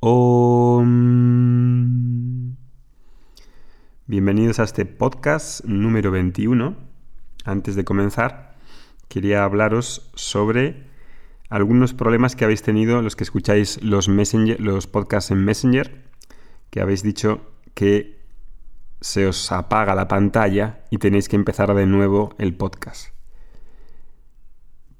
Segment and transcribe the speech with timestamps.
[0.00, 0.86] Om.
[4.06, 6.76] Bienvenidos a este podcast número 21.
[7.44, 8.56] Antes de comenzar,
[9.08, 10.86] quería hablaros sobre
[11.48, 16.04] algunos problemas que habéis tenido los que escucháis los, los podcasts en Messenger,
[16.70, 17.40] que habéis dicho
[17.74, 18.18] que
[19.00, 23.17] se os apaga la pantalla y tenéis que empezar de nuevo el podcast.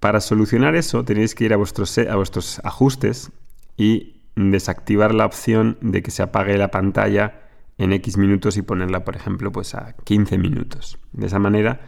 [0.00, 3.32] Para solucionar eso tenéis que ir a vuestros, ajustes
[3.76, 7.48] y desactivar la opción de que se apague la pantalla
[7.78, 10.98] en X minutos y ponerla, por ejemplo, pues a 15 minutos.
[11.12, 11.80] De esa manera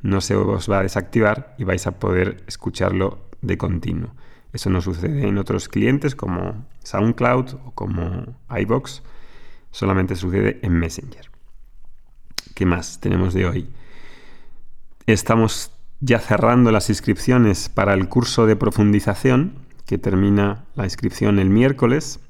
[0.00, 4.14] no se os va a desactivar y vais a poder escucharlo de continuo.
[4.52, 9.02] Eso no sucede en otros clientes como SoundCloud o como iBox,
[9.70, 11.30] solamente sucede en Messenger.
[12.54, 13.68] ¿Qué más tenemos de hoy?
[15.06, 21.50] Estamos ya cerrando las inscripciones para el curso de profundización, que termina la inscripción el
[21.50, 22.20] miércoles.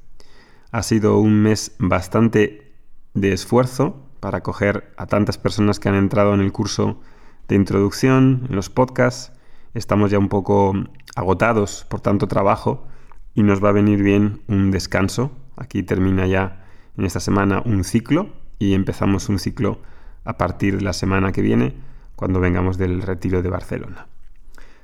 [0.71, 2.73] Ha sido un mes bastante
[3.13, 6.99] de esfuerzo para coger a tantas personas que han entrado en el curso
[7.47, 9.33] de introducción, en los podcasts.
[9.73, 10.73] Estamos ya un poco
[11.15, 12.87] agotados por tanto trabajo
[13.35, 15.31] y nos va a venir bien un descanso.
[15.57, 16.65] Aquí termina ya
[16.97, 19.79] en esta semana un ciclo y empezamos un ciclo
[20.23, 21.88] a partir de la semana que viene
[22.19, 24.07] cuando vengamos del retiro de Barcelona.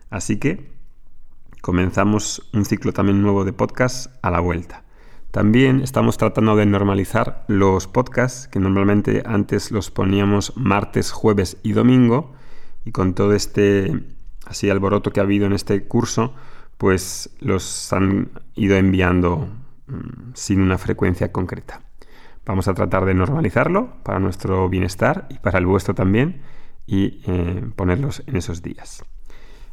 [0.10, 0.72] Así que
[1.60, 4.84] comenzamos un ciclo también nuevo de podcast a la vuelta.
[5.32, 11.74] También estamos tratando de normalizar los podcasts que normalmente antes los poníamos martes, jueves y
[11.74, 12.32] domingo
[12.86, 13.92] y con todo este
[14.46, 16.34] así alboroto que ha habido en este curso,
[16.78, 19.50] pues los han ido enviando
[19.88, 21.82] mm, sin una frecuencia concreta.
[22.46, 27.70] Vamos a tratar de normalizarlo para nuestro bienestar y para el vuestro también y eh,
[27.76, 29.04] ponerlos en esos días.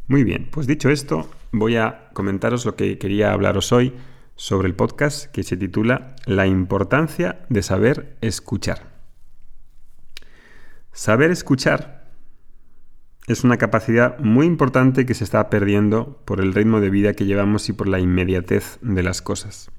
[0.09, 3.95] Muy bien, pues dicho esto, voy a comentaros lo que quería hablaros hoy
[4.35, 8.93] sobre el podcast que se titula La importancia de saber escuchar.
[10.93, 12.11] Saber escuchar
[13.29, 17.25] es una capacidad muy importante que se está perdiendo por el ritmo de vida que
[17.25, 19.71] llevamos y por la inmediatez de las cosas.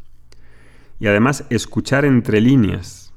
[0.99, 3.13] Y además escuchar entre líneas,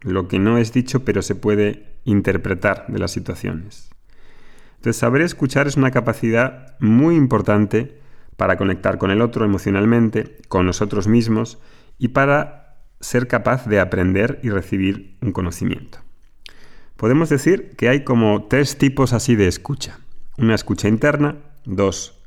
[0.00, 3.90] lo que no es dicho pero se puede interpretar de las situaciones.
[4.76, 7.98] Entonces, saber escuchar es una capacidad muy importante
[8.36, 11.58] para conectar con el otro emocionalmente, con nosotros mismos
[11.98, 15.98] y para ser capaz de aprender y recibir un conocimiento.
[16.96, 19.98] Podemos decir que hay como tres tipos así de escucha.
[20.38, 22.20] Una escucha interna, dos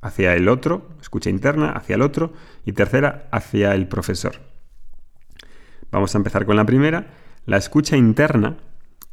[0.00, 2.32] hacia el otro, escucha interna hacia el otro
[2.64, 4.34] y tercera hacia el profesor.
[5.90, 7.06] Vamos a empezar con la primera.
[7.46, 8.56] La escucha interna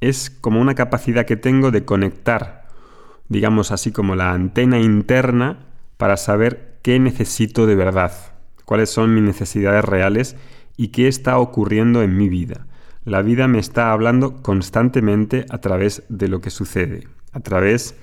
[0.02, 2.68] es como una capacidad que tengo de conectar,
[3.28, 5.66] digamos así como la antena interna,
[5.98, 8.14] para saber qué necesito de verdad,
[8.66, 10.36] cuáles son mis necesidades reales
[10.78, 12.66] y qué está ocurriendo en mi vida.
[13.04, 17.96] La vida me está hablando constantemente a través de lo que sucede, a través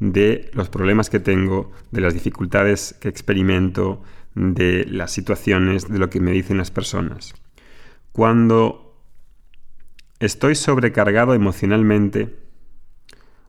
[0.00, 4.02] de los problemas que tengo, de las dificultades que experimento,
[4.34, 7.34] de las situaciones, de lo que me dicen las personas.
[8.12, 8.83] Cuando
[10.20, 12.36] estoy sobrecargado emocionalmente,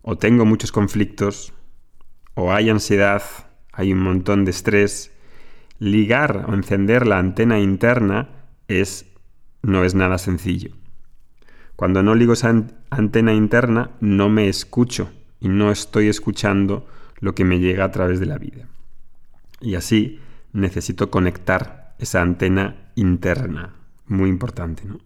[0.02, 1.54] o tengo muchos conflictos,
[2.36, 3.24] o hay ansiedad,
[3.72, 5.12] hay un montón de estrés,
[5.80, 8.30] ligar o encender la antena interna
[8.68, 9.06] es
[9.62, 10.72] no es nada sencillo.
[11.76, 12.54] Cuando no ligo esa
[12.90, 16.88] antena interna, no me escucho y no estoy escuchando
[17.20, 18.68] lo que me llega a través de la vida.
[19.60, 20.20] Y así
[20.54, 23.74] necesito conectar esa antena interna,
[24.08, 25.00] muy importante, ¿no?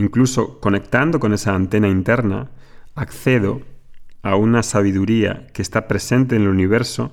[0.00, 2.48] Incluso conectando con esa antena interna,
[2.94, 3.60] accedo
[4.22, 7.12] a una sabiduría que está presente en el universo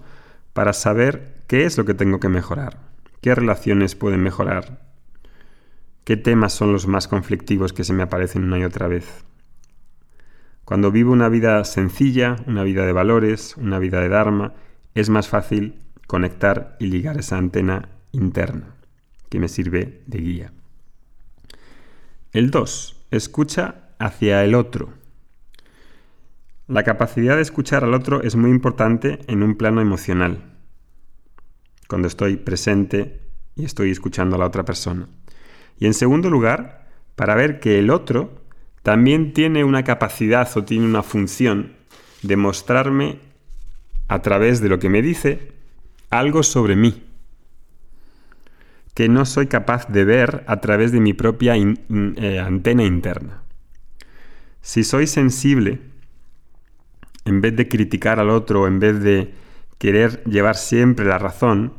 [0.53, 2.79] para saber qué es lo que tengo que mejorar,
[3.19, 4.87] qué relaciones pueden mejorar,
[6.05, 9.25] qué temas son los más conflictivos que se me aparecen una y otra vez.
[10.63, 14.53] Cuando vivo una vida sencilla, una vida de valores, una vida de Dharma,
[14.95, 18.75] es más fácil conectar y ligar esa antena interna
[19.27, 20.53] que me sirve de guía.
[22.37, 23.07] El 2.
[23.09, 24.93] Escucha hacia el otro.
[26.67, 30.43] La capacidad de escuchar al otro es muy importante en un plano emocional,
[31.87, 33.21] cuando estoy presente
[33.55, 35.07] y estoy escuchando a la otra persona.
[35.79, 38.43] Y en segundo lugar, para ver que el otro
[38.83, 41.73] también tiene una capacidad o tiene una función
[42.21, 43.17] de mostrarme
[44.09, 45.53] a través de lo que me dice
[46.11, 47.06] algo sobre mí
[48.97, 53.43] que no soy capaz de ver a través de mi propia eh, antena interna.
[54.61, 55.81] Si soy sensible,
[57.23, 59.35] en vez de criticar al otro, en vez de
[59.77, 61.73] querer llevar siempre la razón,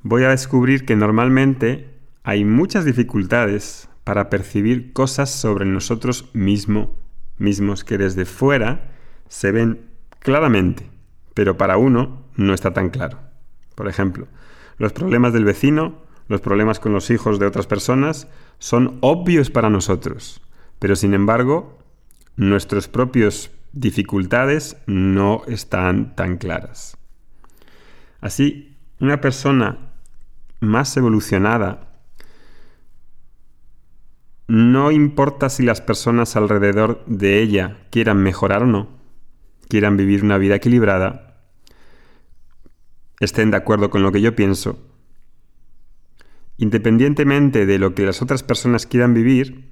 [0.00, 1.90] voy a descubrir que normalmente
[2.22, 6.96] hay muchas dificultades para percibir cosas sobre nosotros mismo,
[7.36, 8.92] mismos que desde fuera
[9.28, 9.82] se ven
[10.20, 10.88] claramente,
[11.34, 13.18] pero para uno no está tan claro.
[13.74, 14.26] Por ejemplo,
[14.78, 18.28] los problemas del vecino, los problemas con los hijos de otras personas,
[18.58, 20.40] son obvios para nosotros,
[20.78, 21.78] pero sin embargo,
[22.36, 26.96] nuestras propias dificultades no están tan claras.
[28.20, 29.92] Así, una persona
[30.60, 31.86] más evolucionada
[34.48, 38.88] no importa si las personas alrededor de ella quieran mejorar o no,
[39.68, 41.40] quieran vivir una vida equilibrada,
[43.18, 44.78] estén de acuerdo con lo que yo pienso,
[46.58, 49.70] independientemente de lo que las otras personas quieran vivir,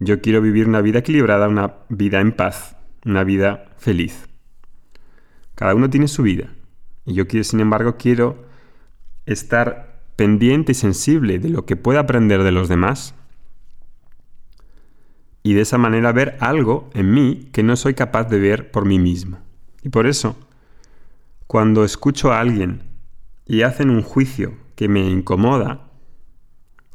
[0.00, 4.28] yo quiero vivir una vida equilibrada, una vida en paz, una vida feliz.
[5.54, 6.54] Cada uno tiene su vida.
[7.04, 8.44] Y yo, quiero, sin embargo, quiero
[9.26, 13.14] estar pendiente y sensible de lo que pueda aprender de los demás
[15.42, 18.84] y de esa manera ver algo en mí que no soy capaz de ver por
[18.84, 19.38] mí mismo.
[19.82, 20.36] Y por eso,
[21.46, 22.82] cuando escucho a alguien
[23.46, 25.87] y hacen un juicio que me incomoda,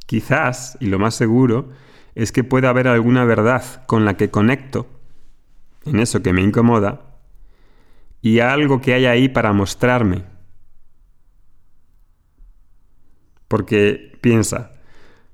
[0.06, 1.70] quizás, y lo más seguro,
[2.14, 4.86] es que pueda haber alguna verdad con la que conecto
[5.84, 7.02] en eso que me incomoda
[8.22, 10.24] y algo que hay ahí para mostrarme.
[13.48, 14.72] Porque piensa,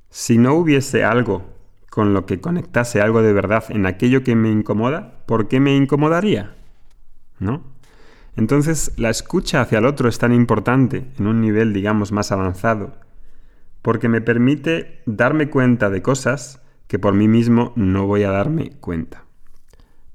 [0.08, 1.54] si no hubiese algo
[1.88, 5.76] con lo que conectase algo de verdad en aquello que me incomoda, ¿por qué me
[5.76, 6.56] incomodaría?
[7.38, 7.62] ¿No?
[8.36, 12.94] Entonces, la escucha hacia el otro es tan importante en un nivel, digamos, más avanzado,
[13.82, 18.72] porque me permite darme cuenta de cosas que por mí mismo no voy a darme
[18.80, 19.24] cuenta.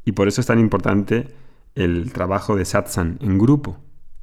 [0.03, 1.33] Y por eso es tan importante
[1.73, 3.79] el trabajo de satsang en grupo,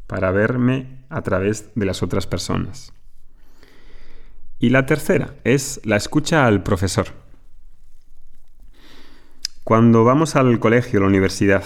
[0.06, 2.92] para verme a través de las otras personas.
[4.58, 7.06] Y la tercera es la escucha al profesor.
[9.64, 11.64] Cuando vamos al colegio, la universidad,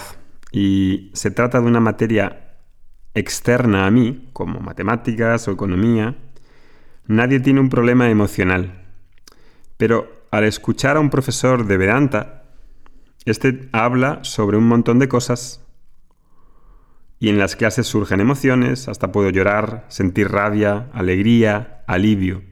[0.51, 2.55] y se trata de una materia
[3.13, 6.15] externa a mí, como matemáticas o economía,
[7.07, 8.85] nadie tiene un problema emocional.
[9.77, 12.43] Pero al escuchar a un profesor de Vedanta,
[13.25, 15.63] este habla sobre un montón de cosas
[17.19, 22.43] y en las clases surgen emociones, hasta puedo llorar, sentir rabia, alegría, alivio.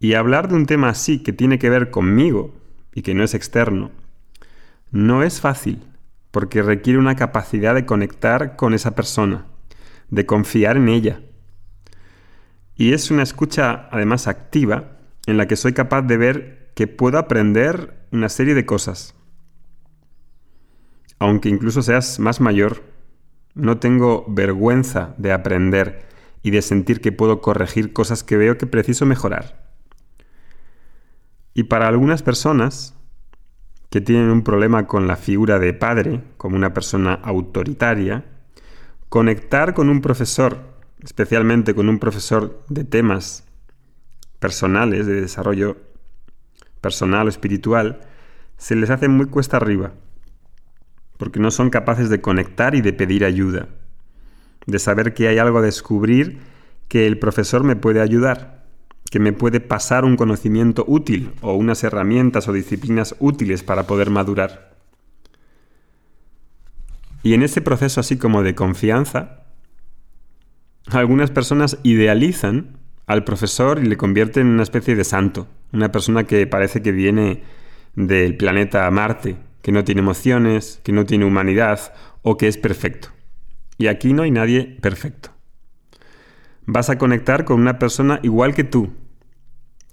[0.00, 2.54] Y hablar de un tema así que tiene que ver conmigo
[2.92, 3.92] y que no es externo,
[4.90, 5.84] no es fácil,
[6.30, 9.46] porque requiere una capacidad de conectar con esa persona,
[10.08, 11.20] de confiar en ella.
[12.80, 14.96] Y es una escucha además activa
[15.26, 19.14] en la que soy capaz de ver que puedo aprender una serie de cosas.
[21.18, 22.82] Aunque incluso seas más mayor,
[23.52, 26.06] no tengo vergüenza de aprender
[26.42, 29.74] y de sentir que puedo corregir cosas que veo que preciso mejorar.
[31.52, 32.94] Y para algunas personas,
[33.90, 38.24] que tienen un problema con la figura de padre, como una persona autoritaria,
[39.10, 40.69] conectar con un profesor,
[41.02, 43.44] especialmente con un profesor de temas
[44.38, 45.76] personales, de desarrollo
[46.80, 48.00] personal o espiritual,
[48.56, 49.92] se les hace muy cuesta arriba,
[51.16, 53.68] porque no son capaces de conectar y de pedir ayuda,
[54.66, 56.38] de saber que hay algo a descubrir
[56.88, 58.60] que el profesor me puede ayudar
[59.10, 64.08] que me puede pasar un conocimiento útil o unas herramientas o disciplinas útiles para poder
[64.08, 64.70] madurar.
[67.22, 69.39] Y en ese proceso así como de confianza,
[70.86, 76.24] algunas personas idealizan al profesor y le convierten en una especie de santo, una persona
[76.24, 77.42] que parece que viene
[77.94, 83.08] del planeta Marte, que no tiene emociones, que no tiene humanidad o que es perfecto.
[83.78, 85.30] Y aquí no hay nadie perfecto
[86.72, 88.90] vas a conectar con una persona igual que tú,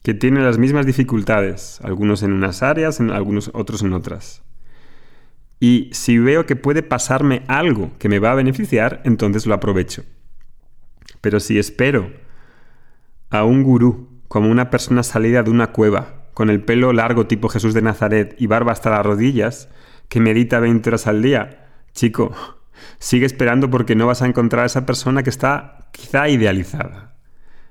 [0.04, 4.44] que tiene las mismas dificultades, algunos en unas áreas, en algunos otros en otras.
[5.60, 10.04] Y si veo que puede pasarme algo que me va a beneficiar, entonces lo aprovecho.
[11.22, 12.12] Pero si espero
[13.30, 17.50] a un gurú como una persona salida de una cueva, con el pelo largo tipo
[17.50, 19.70] Jesús de Nazaret y barba hasta las rodillas,
[20.08, 22.32] que medita 20 horas al día, chico,
[23.00, 27.16] sigue esperando porque no vas a encontrar a esa persona que está quizá idealizada.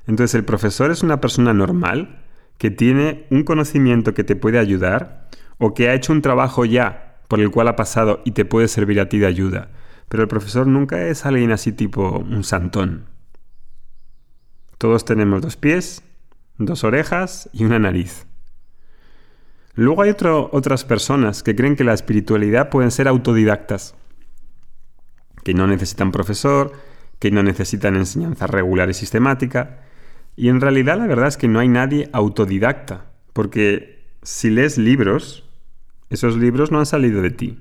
[0.07, 2.25] Entonces el profesor es una persona normal
[2.59, 5.29] que tiene un conocimiento que te puede ayudar
[5.59, 8.69] o que ha hecho un trabajo ya por el cual ha pasado y te puede
[8.69, 9.69] servir a ti de ayuda.
[10.09, 13.07] Pero el profesor nunca es alguien así tipo un santón.
[14.79, 16.03] Todos tenemos dos pies,
[16.59, 18.27] dos orejas y una nariz.
[19.75, 23.95] Luego hay otras personas que creen que la espiritualidad pueden ser autodidactas,
[25.45, 26.73] que no necesitan profesor,
[27.19, 29.81] que no necesitan enseñanza regular y sistemática.
[30.35, 35.49] Y en realidad la verdad es que no hay nadie autodidacta, porque si lees libros,
[36.11, 37.61] esos libros no han salido de ti.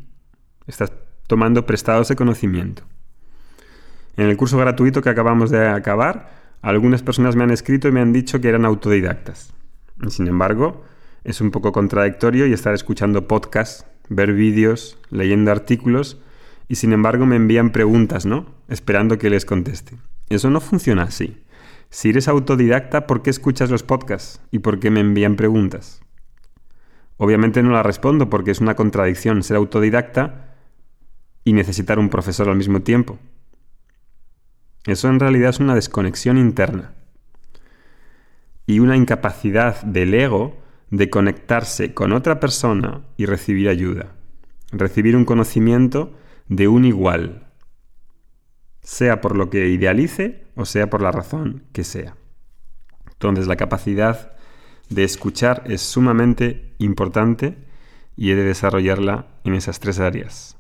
[0.68, 0.92] Estás
[1.28, 2.84] tomando prestados de conocimiento.
[4.18, 8.02] En el curso gratuito que acabamos de acabar, algunas personas me han escrito y me
[8.02, 9.54] han dicho que eran autodidactas.
[10.10, 10.84] Sin embargo,
[11.24, 16.20] es un poco contradictorio y estar escuchando podcasts, ver vídeos, leyendo artículos
[16.68, 18.48] y sin embargo me envían preguntas, ¿no?
[18.68, 19.98] Esperando que les conteste.
[20.30, 21.38] Eso no funciona así.
[21.92, 24.42] Si eres autodidacta, ¿por qué escuchas los podcasts?
[24.50, 26.02] ¿Y por qué me envían preguntas?
[27.18, 30.56] Obviamente no la respondo porque es una contradicción ser autodidacta
[31.44, 33.20] y necesitar un profesor al mismo tiempo.
[34.86, 36.94] Eso en realidad es una desconexión interna
[38.68, 40.58] y una incapacidad del ego
[40.92, 44.16] de conectarse con otra persona y recibir ayuda,
[44.72, 46.14] recibir un conocimiento
[46.48, 47.48] de un igual,
[48.82, 52.16] sea por lo que idealice o sea por la razón que sea.
[53.14, 54.34] Entonces la capacidad
[54.90, 57.58] de escuchar es sumamente importante
[58.16, 60.58] y he de desarrollarla en esas tres áreas.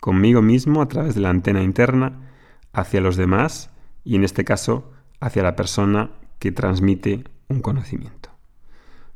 [0.00, 2.30] Conmigo mismo a través de la antena interna,
[2.76, 3.70] hacia los demás
[4.04, 8.30] y en este caso hacia la persona que transmite un conocimiento.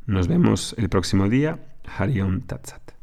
[0.07, 1.76] Nos vemos el próximo día.
[1.99, 3.00] Harion Tatsat.